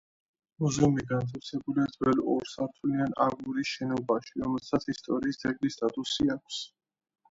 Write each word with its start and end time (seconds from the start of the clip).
მუზეუმი 0.61 1.03
განთავსებულია 1.11 1.85
ძველ 1.97 2.25
ორსართულიან 2.37 3.15
აგურის 3.29 3.77
შენობაში, 3.77 4.37
რომელსაც 4.47 4.93
ისტორიის 4.99 5.43
ძეგლის 5.47 5.81
სტატუსი 5.83 6.33
აქვს. 6.41 6.65